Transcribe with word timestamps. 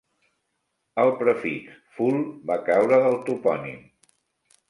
El 1.01 1.11
prefix 1.19 1.75
"ful-" 1.97 2.25
va 2.51 2.57
caure 2.71 3.01
del 3.05 3.17
topònim. 3.29 3.87